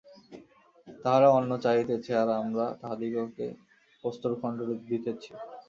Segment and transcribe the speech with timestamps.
[1.03, 3.47] তাহারা অন্ন চাহিতেছে, আর আমরা তাহাদিগকে
[4.03, 5.31] প্রস্তরখণ্ড দিতেছি।